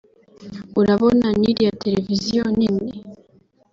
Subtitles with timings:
[0.79, 2.93] urabona n’iriya televiziyo nini